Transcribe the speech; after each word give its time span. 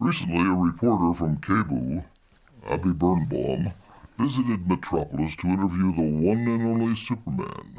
Recently, 0.00 0.46
a 0.46 0.54
reporter 0.54 1.12
from 1.12 1.38
KBOO, 1.38 2.04
Abby 2.68 2.92
Birnbaum, 2.92 3.72
visited 4.16 4.68
Metropolis 4.68 5.34
to 5.36 5.48
interview 5.48 5.92
the 5.92 6.02
one 6.02 6.46
and 6.46 6.62
only 6.62 6.94
Superman. 6.94 7.78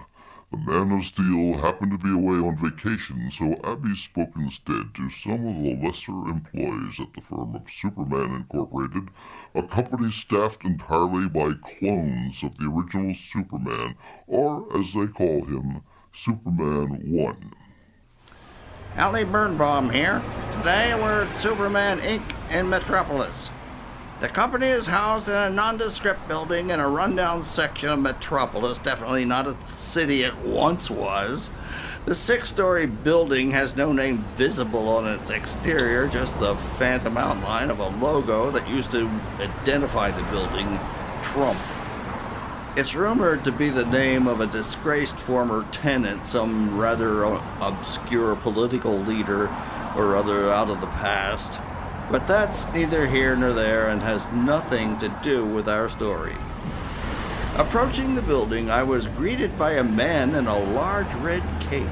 The 0.52 0.58
Man 0.58 0.92
of 0.92 1.06
Steel 1.06 1.54
happened 1.62 1.92
to 1.94 1.98
be 1.98 2.12
away 2.12 2.46
on 2.46 2.58
vacation, 2.58 3.32
so 3.32 3.58
Abby 3.64 3.96
spoke 3.96 4.32
instead 4.36 4.94
to 4.96 5.10
some 5.10 5.48
of 5.48 5.64
the 5.64 5.76
lesser 5.82 6.12
employees 6.12 7.00
at 7.00 7.14
the 7.14 7.22
firm 7.22 7.56
of 7.56 7.72
Superman 7.72 8.36
Incorporated, 8.36 9.08
a 9.56 9.64
company 9.64 10.12
staffed 10.12 10.66
entirely 10.66 11.30
by 11.30 11.54
clones 11.54 12.44
of 12.44 12.58
the 12.58 12.66
original 12.66 13.14
Superman, 13.14 13.96
or 14.28 14.68
as 14.78 14.94
they 14.94 15.08
call 15.08 15.46
him, 15.46 15.84
Superman 16.12 17.00
1. 17.02 17.54
Ali 18.98 19.24
Birnbaum 19.24 19.90
here. 19.90 20.22
Today 20.60 20.94
we're 20.94 21.24
at 21.24 21.38
Superman 21.38 22.00
Inc. 22.00 22.22
in 22.52 22.68
Metropolis. 22.68 23.50
The 24.20 24.28
company 24.28 24.68
is 24.68 24.88
housed 24.88 25.30
in 25.30 25.36
a 25.36 25.50
nondescript 25.50 26.28
building 26.28 26.72
in 26.72 26.82
a 26.82 26.90
rundown 26.90 27.46
section 27.46 27.88
of 27.88 28.00
Metropolis, 28.00 28.78
definitely 28.78 29.24
not 29.24 29.48
a 29.48 29.56
city 29.66 30.24
it 30.24 30.36
once 30.40 30.92
was. 30.92 31.50
The 32.04 32.14
six 32.14 32.50
story 32.50 32.88
building 32.88 33.52
has 33.52 33.78
no 33.78 33.94
name 33.94 34.18
visible 34.36 34.90
on 34.90 35.08
its 35.08 35.30
exterior, 35.30 36.10
just 36.10 36.42
the 36.42 36.58
phantom 36.58 37.16
outline 37.16 37.70
of 37.70 37.80
a 37.80 37.88
logo 37.88 38.52
that 38.52 38.68
used 38.68 38.92
to 38.92 39.08
identify 39.40 40.12
the 40.12 40.24
building 40.24 40.78
Trump. 41.22 41.58
It's 42.76 42.96
rumored 42.96 43.46
to 43.46 43.54
be 43.54 43.70
the 43.70 43.86
name 43.86 44.28
of 44.28 44.42
a 44.42 44.48
disgraced 44.48 45.18
former 45.18 45.66
tenant, 45.72 46.26
some 46.26 46.78
rather 46.78 47.24
obscure 47.62 48.36
political 48.36 49.00
leader 49.00 49.50
or 50.00 50.16
other 50.16 50.50
out 50.50 50.70
of 50.70 50.82
the 50.82 50.88
past. 50.88 51.60
But 52.10 52.26
that's 52.26 52.72
neither 52.74 53.06
here 53.06 53.36
nor 53.36 53.54
there 53.54 53.90
and 53.90 54.02
has 54.02 54.28
nothing 54.32 54.98
to 55.00 55.10
do 55.22 55.46
with 55.46 55.68
our 55.68 55.90
story. 55.90 56.36
Approaching 57.56 58.16
the 58.16 58.22
building, 58.22 58.72
I 58.72 58.84
was 58.84 59.08
greeted 59.08 59.58
by 59.60 59.74
a 59.74 59.84
man 59.84 60.36
in 60.36 60.48
a 60.48 60.60
large 60.72 61.14
red 61.16 61.44
cape, 61.60 61.88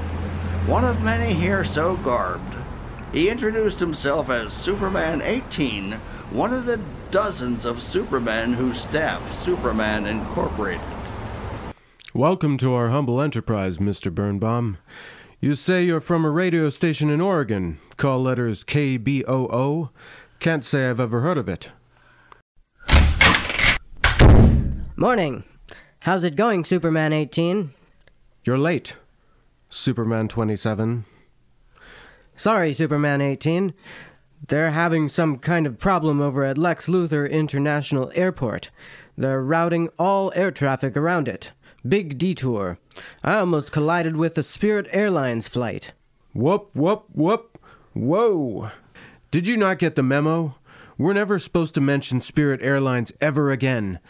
one 0.66 0.84
of 0.84 1.02
many 1.02 1.34
here 1.34 1.64
so 1.64 1.96
garbed. 1.98 2.54
He 3.12 3.28
introduced 3.28 3.78
himself 3.78 4.30
as 4.30 4.52
Superman 4.52 5.22
18, 5.22 5.92
one 6.30 6.52
of 6.52 6.66
the 6.66 6.80
dozens 7.10 7.64
of 7.64 7.82
Supermen 7.82 8.54
who 8.54 8.72
staff 8.72 9.32
Superman 9.32 10.06
Incorporated. 10.06 10.80
Welcome 12.14 12.58
to 12.58 12.72
our 12.74 12.88
humble 12.88 13.20
enterprise, 13.20 13.78
Mr. 13.78 14.12
Birnbaum. 14.12 14.78
You 15.40 15.54
say 15.54 15.84
you're 15.84 16.00
from 16.00 16.24
a 16.24 16.30
radio 16.30 16.68
station 16.68 17.10
in 17.10 17.20
Oregon. 17.20 17.78
Call 17.96 18.20
letters 18.20 18.64
KBOO. 18.64 19.90
Can't 20.40 20.64
say 20.64 20.90
I've 20.90 20.98
ever 20.98 21.20
heard 21.20 21.38
of 21.38 21.48
it. 21.48 21.68
Morning. 24.96 25.44
How's 26.00 26.24
it 26.24 26.34
going, 26.34 26.64
Superman 26.64 27.12
18? 27.12 27.72
You're 28.42 28.58
late, 28.58 28.96
Superman 29.68 30.26
27. 30.26 31.04
Sorry, 32.34 32.72
Superman 32.72 33.20
18. 33.20 33.74
They're 34.48 34.72
having 34.72 35.08
some 35.08 35.38
kind 35.38 35.68
of 35.68 35.78
problem 35.78 36.20
over 36.20 36.44
at 36.44 36.58
Lex 36.58 36.88
Luthor 36.88 37.30
International 37.30 38.10
Airport. 38.16 38.70
They're 39.16 39.42
routing 39.42 39.88
all 40.00 40.32
air 40.34 40.50
traffic 40.50 40.96
around 40.96 41.28
it. 41.28 41.52
Big 41.86 42.18
detour. 42.18 42.78
I 43.22 43.38
almost 43.38 43.72
collided 43.72 44.16
with 44.16 44.36
a 44.38 44.42
Spirit 44.42 44.86
Airlines 44.90 45.48
flight. 45.48 45.92
Whoop, 46.32 46.70
whoop, 46.74 47.04
whoop. 47.12 47.58
Whoa. 47.94 48.70
Did 49.30 49.46
you 49.46 49.56
not 49.56 49.78
get 49.78 49.94
the 49.94 50.02
memo? 50.02 50.56
We're 50.96 51.12
never 51.12 51.38
supposed 51.38 51.74
to 51.76 51.80
mention 51.80 52.20
Spirit 52.20 52.60
Airlines 52.62 53.12
ever 53.20 53.50
again. 53.50 54.00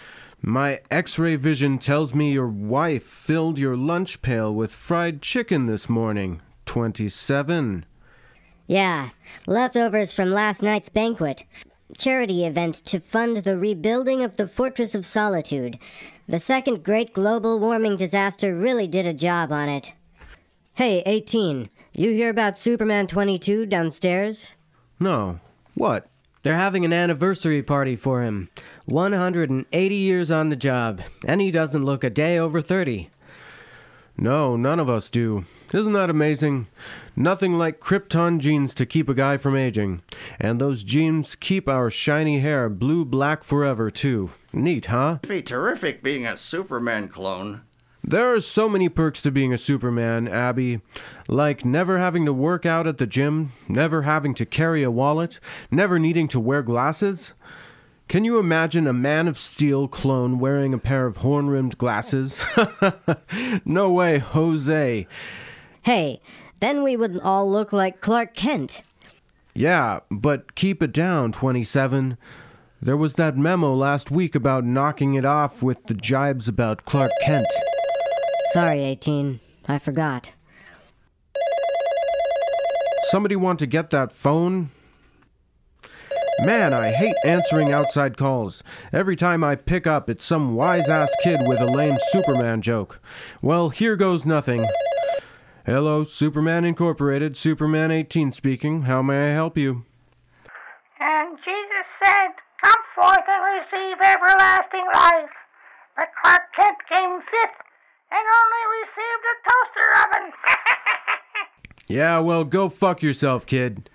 My 0.41 0.80
x 0.91 1.19
ray 1.19 1.36
vision 1.36 1.78
tells 1.78 2.14
me 2.14 2.33
your 2.33 2.48
wife 2.48 3.02
filled 3.02 3.58
your 3.58 3.77
lunch 3.77 4.23
pail 4.23 4.55
with 4.55 4.73
fried 4.73 5.20
chicken 5.20 5.67
this 5.67 5.89
morning. 5.89 6.40
27. 6.67 7.85
Yeah, 8.67 9.11
leftovers 9.46 10.12
from 10.12 10.30
last 10.30 10.62
night's 10.62 10.89
banquet. 10.89 11.45
Charity 11.96 12.45
event 12.45 12.77
to 12.85 13.00
fund 13.00 13.39
the 13.39 13.58
rebuilding 13.58 14.23
of 14.23 14.36
the 14.36 14.46
Fortress 14.46 14.95
of 14.95 15.05
Solitude. 15.05 15.79
The 16.28 16.39
second 16.39 16.84
great 16.84 17.14
global 17.14 17.58
warming 17.58 17.96
disaster 17.96 18.55
really 18.55 18.86
did 18.86 19.06
a 19.06 19.14
job 19.14 19.50
on 19.50 19.70
it. 19.70 19.94
Hey, 20.74 21.02
18, 21.06 21.70
you 21.94 22.11
hear 22.11 22.28
about 22.28 22.58
Superman 22.58 23.06
22 23.06 23.64
downstairs? 23.64 24.55
No. 25.00 25.40
What? 25.72 26.06
They're 26.42 26.55
having 26.55 26.84
an 26.84 26.92
anniversary 26.92 27.62
party 27.62 27.96
for 27.96 28.22
him. 28.22 28.50
180 28.84 29.94
years 29.94 30.30
on 30.30 30.50
the 30.50 30.56
job, 30.56 31.00
and 31.27 31.40
he 31.40 31.50
doesn't 31.50 31.86
look 31.86 32.05
a 32.05 32.11
day 32.11 32.38
over 32.38 32.61
30. 32.61 33.08
No, 34.18 34.55
none 34.55 34.80
of 34.80 34.90
us 34.90 35.08
do. 35.08 35.46
Isn't 35.72 35.94
that 35.94 36.11
amazing? 36.11 36.67
Nothing 37.17 37.56
like 37.56 37.80
Krypton 37.80 38.38
genes 38.38 38.74
to 38.74 38.84
keep 38.84 39.08
a 39.08 39.14
guy 39.14 39.38
from 39.38 39.56
aging. 39.56 40.02
And 40.38 40.61
those 40.61 40.84
genes 40.84 41.36
keep 41.36 41.70
our 41.70 41.88
shiny 41.90 42.40
hair 42.40 42.68
blue 42.68 43.06
black 43.06 43.42
forever, 43.42 43.90
too. 43.90 44.30
Neat, 44.53 44.86
huh? 44.86 45.19
It'd 45.23 45.29
be 45.29 45.42
terrific 45.42 46.03
being 46.03 46.27
a 46.27 46.36
Superman 46.36 47.09
clone. 47.09 47.63
There 48.03 48.33
are 48.33 48.41
so 48.41 48.69
many 48.69 48.89
perks 48.89 49.20
to 49.23 49.31
being 49.31 49.53
a 49.53 49.59
Superman, 49.59 50.29
Abby. 50.29 50.81
Like 51.29 51.64
never 51.64 51.98
having 51.98 52.25
to 52.25 52.33
work 52.33 52.64
out 52.64 52.86
at 52.86 52.98
the 52.98 53.07
gym, 53.07 53.53
never 53.69 54.03
having 54.03 54.35
to 54.35 54.47
carry 54.47 54.83
a 54.83 54.91
wallet, 54.91 55.39
never 55.70 55.98
needing 55.98 56.29
to 56.29 56.41
wear 56.41 56.63
glasses. 56.63 57.33
Can 58.09 58.25
you 58.25 58.39
imagine 58.39 58.86
a 58.86 58.95
Man 58.95 59.29
of 59.29 59.36
Steel 59.36 59.86
clone 59.86 60.39
wearing 60.39 60.73
a 60.73 60.79
pair 60.79 61.05
of 61.05 61.19
horn 61.19 61.48
rimmed 61.48 61.77
glasses? 61.77 62.42
no 63.67 63.91
way, 63.91 64.19
Jose. 64.19 65.07
Hey, 65.83 66.20
then 66.61 66.83
we 66.83 66.97
would 66.97 67.20
all 67.20 67.51
look 67.51 67.75
like 67.75 68.01
Clark 68.01 68.35
Kent. 68.35 68.83
Yeah, 69.53 70.01
but 70.11 70.55
keep 70.55 70.83
it 70.83 70.92
down, 70.92 71.33
27. 71.33 72.17
There 72.80 72.96
was 72.96 73.14
that 73.14 73.36
memo 73.36 73.74
last 73.74 74.11
week 74.11 74.36
about 74.36 74.64
knocking 74.64 75.14
it 75.14 75.24
off 75.24 75.62
with 75.62 75.86
the 75.86 75.94
jibes 75.94 76.48
about 76.48 76.84
Clark 76.84 77.11
Kent. 77.20 77.46
Sorry, 78.52 78.84
18. 78.84 79.40
I 79.66 79.78
forgot. 79.80 80.33
Somebody 83.02 83.34
want 83.34 83.58
to 83.58 83.67
get 83.67 83.90
that 83.90 84.12
phone? 84.12 84.70
Man, 86.40 86.72
I 86.72 86.92
hate 86.92 87.17
answering 87.24 87.72
outside 87.72 88.17
calls. 88.17 88.62
Every 88.92 89.17
time 89.17 89.42
I 89.42 89.56
pick 89.56 89.88
up, 89.88 90.08
it's 90.08 90.24
some 90.24 90.55
wise 90.55 90.88
ass 90.88 91.11
kid 91.22 91.40
with 91.46 91.61
a 91.61 91.67
lame 91.67 91.96
Superman 92.11 92.62
joke. 92.62 93.00
Well, 93.42 93.70
here 93.70 93.96
goes 93.96 94.24
nothing. 94.24 94.64
Hello, 95.67 96.05
Superman 96.05 96.64
Incorporated, 96.64 97.36
Superman 97.36 97.90
18 97.90 98.30
speaking. 98.30 98.83
How 98.83 99.02
may 99.02 99.30
I 99.30 99.34
help 99.34 99.58
you? 99.58 99.84
Come 102.98 103.11
forth 103.11 103.27
and 103.29 103.45
receive 103.61 103.97
everlasting 104.03 104.86
life. 104.95 105.31
But 105.97 106.09
Clark 106.23 106.42
Kent 106.57 106.79
came 106.89 107.19
fifth 107.20 107.61
and 108.11 108.25
only 108.41 108.64
received 108.81 109.25
a 109.25 109.36
toaster 109.48 109.89
oven. 110.03 110.33
yeah, 111.89 112.19
well, 112.20 112.45
go 112.45 112.69
fuck 112.69 113.03
yourself, 113.03 113.47
kid. 113.47 113.91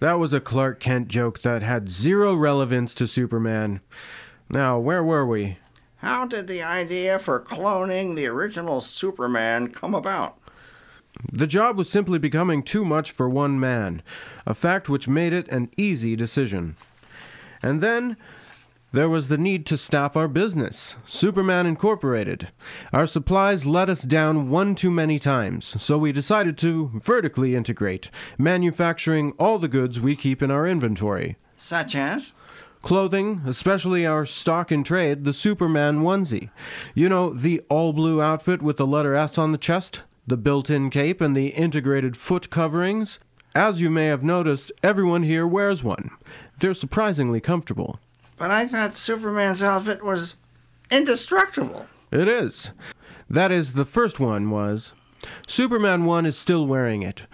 That 0.00 0.18
was 0.18 0.32
a 0.32 0.40
Clark 0.40 0.80
Kent 0.80 1.08
joke 1.08 1.42
that 1.42 1.62
had 1.62 1.90
zero 1.90 2.34
relevance 2.34 2.94
to 2.94 3.06
Superman. 3.06 3.80
Now, 4.48 4.78
where 4.78 5.04
were 5.04 5.26
we? 5.26 5.58
How 5.98 6.24
did 6.26 6.46
the 6.46 6.62
idea 6.62 7.18
for 7.18 7.40
cloning 7.40 8.16
the 8.16 8.26
original 8.26 8.80
Superman 8.80 9.68
come 9.68 9.94
about? 9.94 10.38
The 11.30 11.46
job 11.46 11.76
was 11.76 11.90
simply 11.90 12.18
becoming 12.18 12.62
too 12.62 12.84
much 12.84 13.10
for 13.10 13.28
one 13.28 13.60
man, 13.60 14.02
a 14.46 14.54
fact 14.54 14.88
which 14.88 15.06
made 15.06 15.32
it 15.32 15.48
an 15.48 15.70
easy 15.76 16.16
decision. 16.16 16.76
And 17.62 17.80
then 17.80 18.16
there 18.92 19.08
was 19.08 19.28
the 19.28 19.38
need 19.38 19.66
to 19.66 19.76
staff 19.76 20.16
our 20.16 20.26
business, 20.26 20.96
Superman 21.06 21.64
Incorporated. 21.64 22.48
Our 22.92 23.06
supplies 23.06 23.64
let 23.64 23.88
us 23.88 24.02
down 24.02 24.50
one 24.50 24.74
too 24.74 24.90
many 24.90 25.20
times, 25.20 25.80
so 25.80 25.96
we 25.96 26.10
decided 26.10 26.58
to 26.58 26.90
vertically 26.94 27.54
integrate, 27.54 28.10
manufacturing 28.36 29.32
all 29.38 29.60
the 29.60 29.68
goods 29.68 30.00
we 30.00 30.16
keep 30.16 30.42
in 30.42 30.50
our 30.50 30.66
inventory. 30.66 31.36
Such 31.54 31.94
as? 31.94 32.32
Clothing, 32.82 33.42
especially 33.46 34.06
our 34.06 34.26
stock 34.26 34.72
in 34.72 34.82
trade, 34.82 35.24
the 35.24 35.34
Superman 35.34 36.00
onesie. 36.00 36.50
You 36.94 37.08
know, 37.08 37.32
the 37.32 37.60
all 37.68 37.92
blue 37.92 38.20
outfit 38.20 38.60
with 38.60 38.78
the 38.78 38.86
letter 38.86 39.14
S 39.14 39.38
on 39.38 39.52
the 39.52 39.58
chest, 39.58 40.02
the 40.26 40.36
built 40.36 40.68
in 40.68 40.90
cape, 40.90 41.20
and 41.20 41.36
the 41.36 41.48
integrated 41.48 42.16
foot 42.16 42.50
coverings. 42.50 43.20
As 43.54 43.80
you 43.80 43.90
may 43.90 44.06
have 44.06 44.22
noticed, 44.22 44.70
everyone 44.82 45.24
here 45.24 45.46
wears 45.46 45.82
one. 45.82 46.10
They're 46.58 46.74
surprisingly 46.74 47.40
comfortable. 47.40 47.98
But 48.36 48.50
I 48.50 48.66
thought 48.66 48.96
Superman's 48.96 49.62
outfit 49.62 50.04
was 50.04 50.36
indestructible. 50.90 51.86
It 52.12 52.28
is. 52.28 52.70
That 53.28 53.50
is, 53.50 53.72
the 53.72 53.84
first 53.84 54.20
one 54.20 54.50
was. 54.50 54.92
Superman 55.46 56.04
1 56.04 56.26
is 56.26 56.38
still 56.38 56.66
wearing 56.66 57.02
it. 57.02 57.24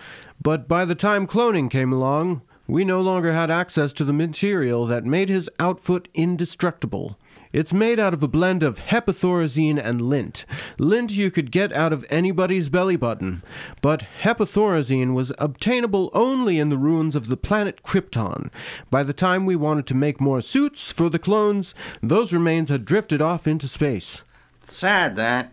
But 0.41 0.67
by 0.67 0.85
the 0.85 0.95
time 0.95 1.27
cloning 1.27 1.71
came 1.71 1.93
along, 1.93 2.43
we 2.67 2.85
no 2.85 3.01
longer 3.01 3.33
had 3.33 3.51
access 3.51 3.93
to 3.95 4.05
the 4.05 4.12
material 4.12 4.87
that 4.87 5.05
made 5.05 5.29
his 5.29 5.51
outfit 5.59 6.09
indestructible. 6.15 7.19
It's 7.56 7.73
made 7.73 7.99
out 7.99 8.12
of 8.12 8.23
a 8.23 8.29
blend 8.29 8.62
of 8.62 8.81
hepathorazine 8.81 9.82
and 9.82 10.03
lint. 10.03 10.44
Lint 10.79 11.12
you 11.12 11.31
could 11.31 11.50
get 11.50 11.73
out 11.73 11.91
of 11.91 12.05
anybody's 12.11 12.69
belly 12.69 12.97
button, 12.97 13.43
but 13.81 14.05
hepathorazine 14.20 15.14
was 15.14 15.32
obtainable 15.38 16.11
only 16.12 16.58
in 16.58 16.69
the 16.69 16.76
ruins 16.76 17.17
of 17.17 17.29
the 17.29 17.37
planet 17.38 17.82
Krypton. 17.82 18.50
By 18.91 19.03
the 19.05 19.14
time 19.14 19.47
we 19.47 19.56
wanted 19.56 19.87
to 19.87 19.94
make 19.94 20.20
more 20.20 20.43
suits 20.43 20.93
for 20.93 21.08
the 21.08 21.19
clones, 21.19 21.75
those 22.03 22.31
remains 22.31 22.69
had 22.69 22.85
drifted 22.85 23.23
off 23.23 23.47
into 23.47 23.69
space. 23.69 24.20
Sad 24.61 25.17
that. 25.17 25.50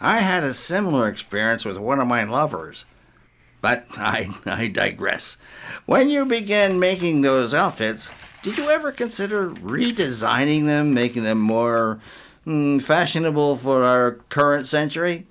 I 0.00 0.20
had 0.20 0.42
a 0.42 0.54
similar 0.54 1.06
experience 1.06 1.66
with 1.66 1.76
one 1.76 2.00
of 2.00 2.08
my 2.08 2.24
lovers. 2.24 2.86
But 3.60 3.84
I, 3.90 4.30
I 4.46 4.68
digress. 4.68 5.36
When 5.84 6.08
you 6.08 6.24
begin 6.24 6.78
making 6.78 7.20
those 7.20 7.52
outfits, 7.52 8.10
did 8.42 8.56
you 8.56 8.70
ever 8.70 8.92
consider 8.92 9.50
redesigning 9.50 10.66
them, 10.66 10.94
making 10.94 11.24
them 11.24 11.38
more 11.38 12.00
mm, 12.46 12.82
fashionable 12.82 13.56
for 13.56 13.84
our 13.84 14.12
current 14.28 14.66
century? 14.66 15.26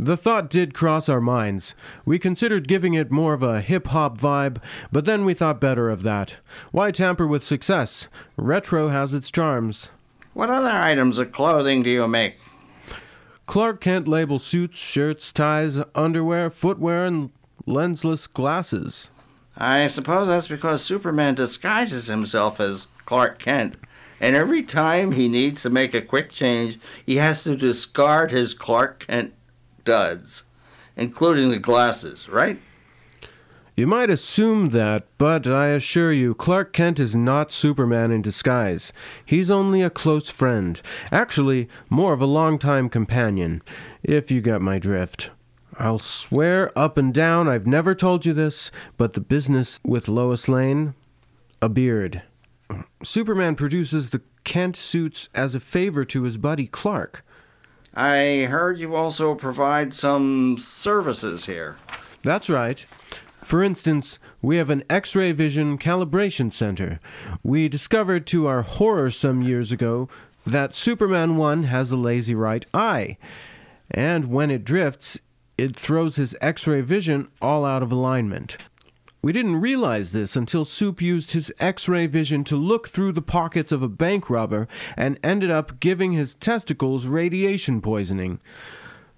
The 0.00 0.16
thought 0.16 0.48
did 0.48 0.74
cross 0.74 1.08
our 1.08 1.20
minds. 1.20 1.74
We 2.04 2.20
considered 2.20 2.68
giving 2.68 2.94
it 2.94 3.10
more 3.10 3.34
of 3.34 3.42
a 3.42 3.60
hip 3.60 3.88
hop 3.88 4.16
vibe, 4.16 4.62
but 4.92 5.04
then 5.04 5.24
we 5.24 5.34
thought 5.34 5.60
better 5.60 5.90
of 5.90 6.04
that. 6.04 6.36
Why 6.70 6.92
tamper 6.92 7.26
with 7.26 7.42
success? 7.42 8.06
Retro 8.36 8.88
has 8.88 9.12
its 9.12 9.30
charms. 9.30 9.90
What 10.34 10.50
other 10.50 10.70
items 10.70 11.18
of 11.18 11.32
clothing 11.32 11.82
do 11.82 11.90
you 11.90 12.06
make? 12.06 12.36
Clark 13.46 13.80
Kent 13.80 14.06
label 14.06 14.38
suits, 14.38 14.78
shirts, 14.78 15.32
ties, 15.32 15.80
underwear, 15.96 16.48
footwear, 16.48 17.04
and 17.04 17.30
lensless 17.66 18.32
glasses. 18.32 19.10
I 19.60 19.88
suppose 19.88 20.28
that's 20.28 20.46
because 20.46 20.84
Superman 20.84 21.34
disguises 21.34 22.06
himself 22.06 22.60
as 22.60 22.86
Clark 23.06 23.40
Kent. 23.40 23.74
And 24.20 24.36
every 24.36 24.62
time 24.62 25.12
he 25.12 25.28
needs 25.28 25.62
to 25.62 25.70
make 25.70 25.94
a 25.94 26.00
quick 26.00 26.30
change, 26.30 26.78
he 27.04 27.16
has 27.16 27.42
to 27.42 27.56
discard 27.56 28.30
his 28.30 28.54
Clark 28.54 29.06
Kent 29.08 29.34
duds, 29.84 30.44
including 30.96 31.50
the 31.50 31.58
glasses, 31.58 32.28
right? 32.28 32.60
You 33.74 33.86
might 33.86 34.10
assume 34.10 34.70
that, 34.70 35.06
but 35.18 35.46
I 35.46 35.68
assure 35.68 36.12
you, 36.12 36.34
Clark 36.34 36.72
Kent 36.72 37.00
is 37.00 37.16
not 37.16 37.52
Superman 37.52 38.10
in 38.10 38.22
disguise. 38.22 38.92
He's 39.24 39.50
only 39.50 39.82
a 39.82 39.90
close 39.90 40.30
friend. 40.30 40.80
Actually, 41.12 41.68
more 41.88 42.12
of 42.12 42.20
a 42.20 42.26
long-time 42.26 42.88
companion, 42.88 43.62
if 44.02 44.30
you 44.30 44.40
get 44.40 44.60
my 44.60 44.78
drift. 44.78 45.30
I'll 45.78 46.00
swear 46.00 46.76
up 46.76 46.98
and 46.98 47.14
down 47.14 47.48
I've 47.48 47.66
never 47.66 47.94
told 47.94 48.26
you 48.26 48.32
this, 48.32 48.70
but 48.96 49.12
the 49.12 49.20
business 49.20 49.78
with 49.84 50.08
Lois 50.08 50.48
Lane 50.48 50.94
a 51.60 51.68
beard. 51.68 52.22
Superman 53.02 53.54
produces 53.54 54.10
the 54.10 54.22
Kent 54.44 54.76
suits 54.76 55.28
as 55.34 55.54
a 55.54 55.60
favor 55.60 56.04
to 56.06 56.22
his 56.22 56.36
buddy 56.36 56.66
Clark. 56.66 57.24
I 57.94 58.46
heard 58.48 58.78
you 58.78 58.94
also 58.94 59.34
provide 59.34 59.94
some 59.94 60.56
services 60.58 61.46
here. 61.46 61.76
That's 62.22 62.48
right. 62.48 62.84
For 63.42 63.62
instance, 63.62 64.18
we 64.42 64.56
have 64.56 64.70
an 64.70 64.84
X 64.90 65.16
ray 65.16 65.32
vision 65.32 65.78
calibration 65.78 66.52
center. 66.52 67.00
We 67.42 67.68
discovered 67.68 68.26
to 68.28 68.46
our 68.46 68.62
horror 68.62 69.10
some 69.10 69.42
years 69.42 69.72
ago 69.72 70.08
that 70.46 70.74
Superman 70.74 71.36
1 71.36 71.64
has 71.64 71.90
a 71.90 71.96
lazy 71.96 72.34
right 72.34 72.66
eye. 72.72 73.16
And 73.90 74.26
when 74.26 74.50
it 74.50 74.64
drifts, 74.64 75.18
it 75.58 75.76
throws 75.76 76.16
his 76.16 76.36
X 76.40 76.66
ray 76.66 76.80
vision 76.80 77.28
all 77.42 77.64
out 77.64 77.82
of 77.82 77.92
alignment. 77.92 78.56
We 79.20 79.32
didn't 79.32 79.60
realize 79.60 80.12
this 80.12 80.36
until 80.36 80.64
Soup 80.64 81.02
used 81.02 81.32
his 81.32 81.52
X 81.58 81.88
ray 81.88 82.06
vision 82.06 82.44
to 82.44 82.56
look 82.56 82.88
through 82.88 83.12
the 83.12 83.20
pockets 83.20 83.72
of 83.72 83.82
a 83.82 83.88
bank 83.88 84.30
robber 84.30 84.68
and 84.96 85.18
ended 85.24 85.50
up 85.50 85.80
giving 85.80 86.12
his 86.12 86.34
testicles 86.34 87.08
radiation 87.08 87.80
poisoning. 87.80 88.38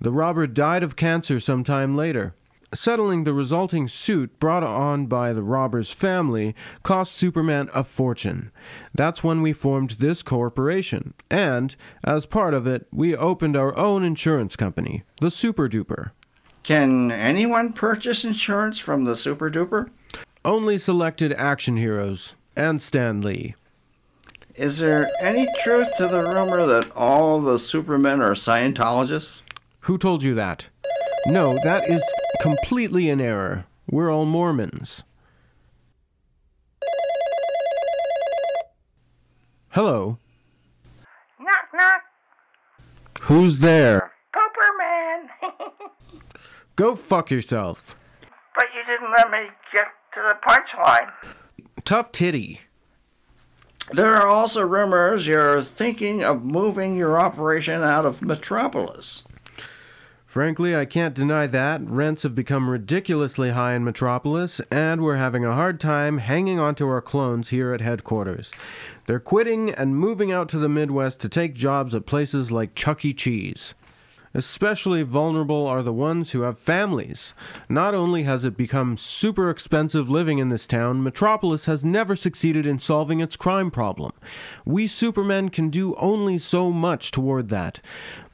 The 0.00 0.10
robber 0.10 0.46
died 0.46 0.82
of 0.82 0.96
cancer 0.96 1.38
some 1.38 1.62
time 1.62 1.94
later. 1.94 2.34
Settling 2.72 3.24
the 3.24 3.34
resulting 3.34 3.88
suit 3.88 4.38
brought 4.38 4.62
on 4.62 5.06
by 5.06 5.32
the 5.32 5.42
robber's 5.42 5.90
family 5.90 6.54
cost 6.82 7.12
Superman 7.12 7.68
a 7.74 7.84
fortune. 7.84 8.52
That's 8.94 9.22
when 9.22 9.42
we 9.42 9.52
formed 9.52 9.96
this 9.98 10.22
corporation, 10.22 11.12
and, 11.28 11.74
as 12.04 12.26
part 12.26 12.54
of 12.54 12.68
it, 12.68 12.86
we 12.92 13.14
opened 13.14 13.56
our 13.56 13.76
own 13.76 14.04
insurance 14.04 14.54
company, 14.54 15.02
the 15.20 15.32
Super 15.32 15.68
Duper. 15.68 16.12
Can 16.62 17.10
anyone 17.10 17.72
purchase 17.72 18.24
insurance 18.24 18.78
from 18.78 19.04
the 19.04 19.16
Super 19.16 19.50
Duper? 19.50 19.90
Only 20.44 20.78
selected 20.78 21.32
action 21.32 21.76
heroes, 21.76 22.34
and 22.54 22.80
Stan 22.80 23.22
Lee. 23.22 23.54
Is 24.54 24.78
there 24.78 25.10
any 25.20 25.48
truth 25.62 25.88
to 25.96 26.06
the 26.06 26.22
rumor 26.22 26.66
that 26.66 26.90
all 26.92 27.40
the 27.40 27.58
Supermen 27.58 28.20
are 28.20 28.34
Scientologists? 28.34 29.40
Who 29.80 29.96
told 29.96 30.22
you 30.22 30.34
that? 30.34 30.66
No, 31.26 31.58
that 31.64 31.88
is 31.88 32.02
completely 32.40 33.08
in 33.08 33.20
error. 33.20 33.64
We're 33.90 34.12
all 34.12 34.26
Mormons. 34.26 35.02
Hello. 39.70 40.18
Knock, 41.38 41.68
knock. 41.72 42.02
Who's 43.22 43.58
there? 43.58 44.09
Pooper 46.80 46.86
man. 46.86 46.90
Go 46.90 46.96
fuck 46.96 47.30
yourself. 47.30 47.96
but 48.54 48.64
you 48.74 48.82
didn't 48.86 49.12
let 49.16 49.30
me 49.30 49.48
get 49.72 49.86
to 50.14 50.20
the 50.28 50.36
punchline. 50.46 51.12
Tough 51.84 52.12
titty. 52.12 52.60
There 53.92 54.14
are 54.14 54.28
also 54.28 54.62
rumors 54.62 55.26
you're 55.26 55.62
thinking 55.62 56.22
of 56.22 56.44
moving 56.44 56.96
your 56.96 57.18
operation 57.18 57.82
out 57.82 58.06
of 58.06 58.22
Metropolis. 58.22 59.24
Frankly, 60.24 60.76
I 60.76 60.84
can't 60.84 61.14
deny 61.14 61.48
that. 61.48 61.80
Rents 61.84 62.22
have 62.22 62.36
become 62.36 62.70
ridiculously 62.70 63.50
high 63.50 63.74
in 63.74 63.82
Metropolis, 63.82 64.60
and 64.70 65.02
we're 65.02 65.16
having 65.16 65.44
a 65.44 65.54
hard 65.54 65.80
time 65.80 66.18
hanging 66.18 66.60
on 66.60 66.76
to 66.76 66.88
our 66.88 67.02
clones 67.02 67.48
here 67.48 67.74
at 67.74 67.80
headquarters. 67.80 68.52
They're 69.06 69.18
quitting 69.18 69.70
and 69.70 69.96
moving 69.96 70.30
out 70.30 70.48
to 70.50 70.58
the 70.58 70.68
Midwest 70.68 71.20
to 71.22 71.28
take 71.28 71.54
jobs 71.54 71.96
at 71.96 72.06
places 72.06 72.52
like 72.52 72.76
Chuck 72.76 73.04
E. 73.04 73.12
Cheese. 73.12 73.74
Especially 74.32 75.02
vulnerable 75.02 75.66
are 75.66 75.82
the 75.82 75.92
ones 75.92 76.30
who 76.30 76.42
have 76.42 76.58
families. 76.58 77.34
Not 77.68 77.94
only 77.94 78.22
has 78.22 78.44
it 78.44 78.56
become 78.56 78.96
super 78.96 79.50
expensive 79.50 80.08
living 80.08 80.38
in 80.38 80.50
this 80.50 80.68
town, 80.68 81.02
Metropolis 81.02 81.66
has 81.66 81.84
never 81.84 82.14
succeeded 82.14 82.64
in 82.64 82.78
solving 82.78 83.20
its 83.20 83.36
crime 83.36 83.72
problem. 83.72 84.12
We 84.64 84.86
supermen 84.86 85.48
can 85.48 85.68
do 85.68 85.96
only 85.96 86.38
so 86.38 86.70
much 86.70 87.10
toward 87.10 87.48
that. 87.48 87.80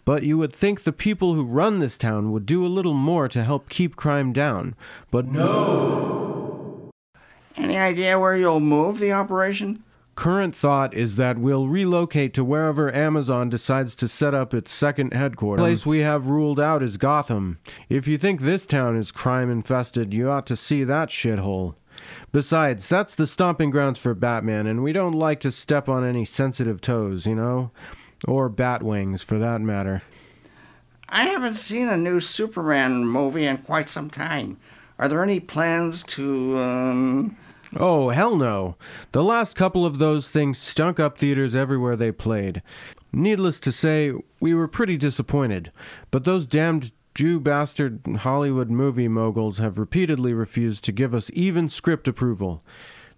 But 0.05 0.23
you 0.23 0.37
would 0.39 0.53
think 0.53 0.83
the 0.83 0.93
people 0.93 1.35
who 1.35 1.45
run 1.45 1.79
this 1.79 1.97
town 1.97 2.31
would 2.31 2.47
do 2.47 2.65
a 2.65 2.69
little 2.69 2.95
more 2.95 3.27
to 3.29 3.43
help 3.43 3.69
keep 3.69 3.97
crime 3.97 4.33
down. 4.33 4.75
But 5.11 5.27
no. 5.27 6.91
Any 7.57 7.79
idea 7.79 8.21
where 8.21 8.37
you'll 8.37 8.61
move 8.61 8.99
the 8.99 9.13
operation? 9.13 9.83
Current 10.17 10.57
thought 10.57 10.95
is 10.95 11.17
that 11.17 11.39
we'll 11.39 11.69
relocate 11.69 12.33
to 12.35 12.45
wherever 12.45 12.93
Amazon 12.93 13.51
decides 13.51 13.95
to 13.97 14.09
set 14.09 14.35
up 14.35 14.55
its 14.55 14.73
second 14.73 15.13
headquarters. 15.13 15.63
The 15.63 15.69
place 15.69 15.87
we 15.87 16.01
have 16.01 16.27
ruled 16.27 16.59
out 16.59 16.83
is 16.83 16.97
Gotham. 16.97 17.59
If 17.91 18.09
you 18.09 18.17
think 18.17 18.41
this 18.41 18.65
town 18.65 18.97
is 18.97 19.13
crime 19.13 19.51
infested, 19.51 20.15
you 20.15 20.31
ought 20.31 20.47
to 20.47 20.57
see 20.57 20.85
that 20.85 21.11
shithole. 21.11 21.75
Besides, 22.33 22.89
that's 22.89 23.15
the 23.15 23.27
stomping 23.27 23.69
grounds 23.71 23.99
for 23.99 24.15
Batman, 24.15 24.67
and 24.67 24.83
we 24.83 24.93
don't 24.93 25.13
like 25.13 25.39
to 25.41 25.51
step 25.51 25.87
on 25.87 26.03
any 26.03 26.25
sensitive 26.25 26.81
toes, 26.81 27.27
you 27.27 27.35
know? 27.35 27.71
Or 28.27 28.49
bat 28.49 28.83
wings, 28.83 29.23
for 29.23 29.39
that 29.39 29.61
matter. 29.61 30.03
I 31.11 31.25
haven't 31.25 31.55
seen 31.55 31.89
a 31.89 31.97
new 31.97 32.21
Superman 32.21 33.05
movie 33.05 33.47
in 33.47 33.59
quite 33.59 33.91
some 33.91 34.09
time. 34.09 34.57
Are 34.99 35.09
there 35.09 35.23
any 35.23 35.41
plans 35.41 36.03
to, 36.05 36.59
um. 36.59 37.37
Oh, 37.75 38.11
hell 38.11 38.37
no. 38.37 38.77
The 39.13 39.25
last 39.25 39.57
couple 39.57 39.85
of 39.85 39.99
those 39.99 40.29
things 40.29 40.59
stunk 40.59 41.01
up 41.01 41.19
theaters 41.19 41.57
everywhere 41.57 41.97
they 41.97 42.13
played. 42.13 42.63
Needless 43.13 43.59
to 43.61 43.73
say, 43.73 44.13
we 44.41 44.55
were 44.55 44.69
pretty 44.69 44.97
disappointed. 44.97 45.73
But 46.11 46.25
those 46.25 46.47
damned 46.47 46.93
Jew 47.15 47.41
bastard 47.41 48.01
Hollywood 48.21 48.71
movie 48.71 49.09
moguls 49.09 49.59
have 49.59 49.79
repeatedly 49.79 50.35
refused 50.35 50.85
to 50.85 50.93
give 50.93 51.15
us 51.15 51.31
even 51.33 51.69
script 51.69 52.07
approval. 52.07 52.63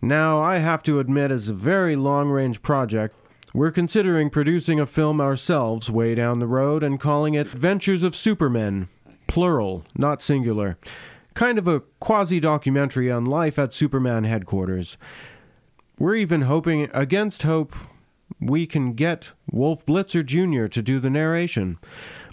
Now, 0.01 0.41
I 0.41 0.59
have 0.59 0.85
to 0.85 1.01
admit, 1.01 1.33
as 1.33 1.49
a 1.49 1.55
very 1.55 1.97
long 1.97 2.29
range 2.29 2.63
project, 2.63 3.17
we're 3.53 3.73
considering 3.73 4.31
producing 4.31 4.79
a 4.79 4.87
film 4.87 5.21
ourselves 5.21 5.91
way 5.91 6.15
down 6.15 6.39
the 6.39 6.47
road 6.47 6.85
and 6.85 7.01
calling 7.01 7.35
it 7.35 7.49
Adventures 7.49 8.05
of 8.05 8.15
Supermen. 8.15 8.89
Plural, 9.27 9.85
not 9.97 10.23
singular. 10.23 10.79
Kind 11.39 11.57
of 11.57 11.69
a 11.69 11.83
quasi 12.01 12.41
documentary 12.41 13.13
on 13.13 13.25
life 13.25 13.61
at 13.61 13.73
Superman 13.73 14.25
headquarters. 14.25 14.99
We're 15.97 16.17
even 16.17 16.41
hoping, 16.43 16.91
against 16.93 17.45
hope, 17.45 17.77
we 18.41 18.67
can 18.67 18.95
get 18.95 19.31
Wolf 19.49 19.87
Blitzer 19.87 20.27
Jr. 20.27 20.67
to 20.67 20.83
do 20.83 20.99
the 20.99 21.09
narration. 21.09 21.79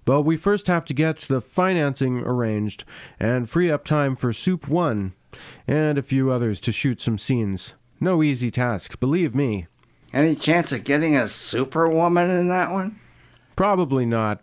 But 0.06 0.24
we 0.24 0.38
first 0.38 0.66
have 0.66 0.86
to 0.86 0.96
get 0.96 1.20
the 1.20 1.40
financing 1.40 2.22
arranged 2.22 2.84
and 3.20 3.48
free 3.48 3.70
up 3.70 3.86
time 3.86 4.16
for 4.16 4.34
Soup 4.34 4.68
1 4.68 5.14
and 5.68 6.00
a 6.00 6.02
few 6.02 6.32
others 6.32 6.60
to 6.62 6.72
shoot 6.72 7.00
some 7.00 7.20
scenes. 7.20 7.76
No 8.00 8.24
easy 8.24 8.50
task, 8.50 9.00
believe 9.00 9.36
me. 9.36 9.68
Any 10.14 10.34
chance 10.34 10.72
of 10.72 10.84
getting 10.84 11.16
a 11.16 11.28
superwoman 11.28 12.32
in 12.32 12.50
that 12.50 12.72
one? 12.72 13.00
Probably 13.56 14.08
not. 14.08 14.42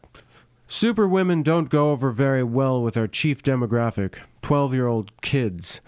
Superwomen 0.68 1.42
don't 1.42 1.68
go 1.68 1.90
over 1.90 2.12
very 2.12 2.44
well 2.44 2.80
with 2.80 2.96
our 2.96 3.08
chief 3.08 3.42
demographic 3.42 4.20
12 4.52 4.74
year 4.74 4.86
old 4.86 5.18
kids. 5.22 5.80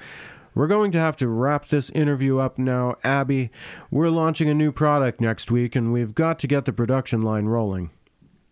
We're 0.54 0.68
going 0.68 0.90
to 0.92 0.98
have 0.98 1.18
to 1.18 1.28
wrap 1.28 1.68
this 1.68 1.90
interview 1.90 2.38
up 2.38 2.56
now, 2.56 2.96
Abby. 3.04 3.50
We're 3.90 4.08
launching 4.08 4.48
a 4.48 4.54
new 4.54 4.72
product 4.72 5.20
next 5.20 5.50
week, 5.50 5.76
and 5.76 5.92
we've 5.92 6.14
got 6.14 6.38
to 6.38 6.46
get 6.46 6.64
the 6.64 6.72
production 6.72 7.20
line 7.20 7.44
rolling. 7.44 7.90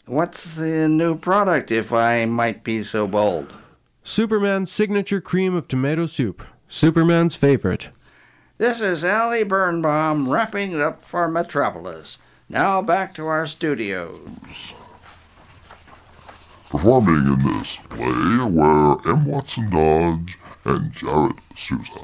What's 0.04 0.54
the 0.54 0.86
new 0.86 1.16
product, 1.16 1.70
if 1.70 1.94
I 1.94 2.26
might 2.26 2.62
be 2.62 2.82
so 2.82 3.06
bold? 3.06 3.54
Superman's 4.04 4.70
signature 4.70 5.22
cream 5.22 5.54
of 5.54 5.66
tomato 5.66 6.04
soup. 6.04 6.44
Superman's 6.68 7.34
favorite. 7.34 7.88
This 8.58 8.82
is 8.82 9.06
Allie 9.06 9.44
Birnbaum 9.44 10.28
wrapping 10.28 10.72
it 10.72 10.80
up 10.82 11.00
for 11.00 11.26
Metropolis. 11.26 12.18
Now 12.50 12.82
back 12.82 13.14
to 13.14 13.26
our 13.28 13.46
studios. 13.46 14.20
Performing 16.72 17.34
in 17.34 17.58
this 17.58 17.76
play 17.90 18.06
were 18.48 18.96
M. 19.06 19.26
Watson 19.26 19.68
Dodge 19.68 20.38
and 20.64 20.90
Jarrett 20.94 21.36
Souza. 21.54 22.00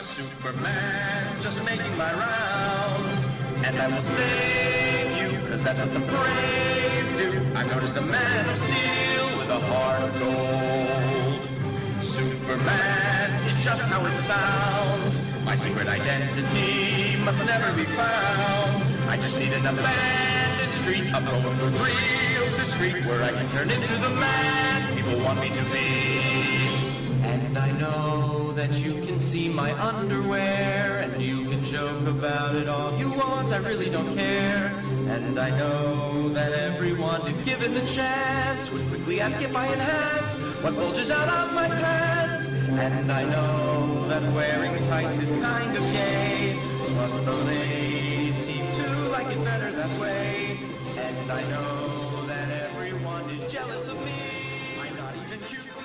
Superman 0.00 1.40
just 1.42 1.62
making 1.66 1.94
my 1.98 2.10
rounds. 2.14 3.26
And 3.66 3.78
I 3.78 3.88
will 3.88 4.00
save 4.00 5.20
you, 5.20 5.38
cause 5.50 5.62
that's 5.62 5.78
what 5.80 5.92
the 5.92 6.00
brave 6.00 7.18
do. 7.18 7.40
The 7.92 8.00
man 8.00 8.48
of 8.48 8.56
steel 8.56 9.38
with 9.38 9.50
a 9.50 9.58
heart 9.58 10.02
of 10.02 10.18
gold. 10.18 12.02
Superman 12.02 13.19
just 13.62 13.82
how 13.82 14.04
it 14.06 14.16
sounds. 14.16 15.20
My 15.44 15.54
secret 15.54 15.86
identity 15.86 17.16
must 17.24 17.44
never 17.44 17.70
be 17.76 17.84
found. 17.84 18.82
I 19.08 19.16
just 19.16 19.38
need 19.38 19.52
an 19.52 19.66
abandoned 19.66 20.72
street, 20.72 21.04
a 21.12 21.20
neighborhood 21.20 21.72
real 21.74 22.46
discreet, 22.56 23.04
where 23.04 23.22
I 23.22 23.32
can 23.32 23.48
turn 23.48 23.70
into 23.70 23.94
the 23.96 24.10
man 24.10 24.96
people 24.96 25.18
want 25.24 25.40
me 25.40 25.50
to 25.50 25.62
be. 25.64 27.20
And 27.22 27.58
I 27.58 27.70
know 27.72 28.52
that 28.52 28.82
you 28.82 28.94
can 29.02 29.18
see 29.18 29.48
my 29.48 29.72
underwear, 29.78 31.00
and 31.00 31.20
you 31.20 31.44
can 31.44 31.62
joke 31.62 32.06
about 32.06 32.54
it 32.54 32.68
all 32.68 32.96
you 32.98 33.10
want, 33.10 33.52
I 33.52 33.58
really 33.58 33.90
don't 33.90 34.14
care. 34.14 34.72
And 35.08 35.38
I 35.38 35.50
know 35.58 36.28
that 36.30 36.52
if 37.26 37.44
given 37.44 37.74
the 37.74 37.84
chance, 37.84 38.70
would 38.70 38.86
quickly 38.88 39.20
ask 39.20 39.40
if 39.42 39.54
I 39.56 39.72
enhance 39.72 40.36
what 40.62 40.74
bulges 40.76 41.10
out 41.10 41.28
of 41.28 41.54
my 41.54 41.68
pants. 41.68 42.48
And 42.48 43.10
I 43.10 43.24
know 43.24 44.06
that 44.08 44.22
wearing 44.32 44.78
tights 44.80 45.18
is 45.18 45.32
kind 45.42 45.76
of 45.76 45.82
gay, 45.92 46.56
but 46.96 47.24
the 47.24 47.32
ladies 47.32 48.36
seem 48.36 48.64
to 48.72 49.08
like 49.08 49.26
it 49.26 49.42
better 49.44 49.72
that 49.72 50.00
way. 50.00 50.56
And 50.98 51.32
I 51.32 51.42
know 51.50 52.26
that 52.26 52.48
everyone 52.70 53.28
is 53.30 53.50
jealous 53.52 53.88
of 53.88 53.98
me. 54.04 54.12
I'm 54.80 54.96
not 54.96 55.14
even 55.16 55.40
cute. 55.40 55.79